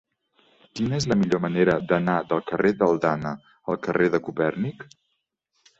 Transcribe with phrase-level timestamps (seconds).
[0.77, 3.35] Quina és la millor manera d'anar del carrer d'Aldana
[3.75, 4.85] al carrer de Copèrnic?